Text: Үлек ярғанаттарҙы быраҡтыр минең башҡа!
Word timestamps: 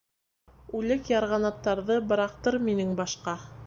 Үлек 0.79 1.11
ярғанаттарҙы 1.13 2.01
быраҡтыр 2.13 2.63
минең 2.71 3.01
башҡа! 3.05 3.43